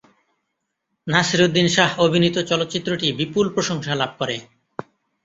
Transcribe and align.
নাসিরুদ্দিন 1.07 1.67
শাহ 1.67 1.89
অভিনীত 1.99 2.35
চলচ্চিত্রটি 2.49 3.07
বিপুল 3.19 3.45
প্রশংসা 3.55 3.93
লাভ 3.95 4.11
করে। 4.19 4.37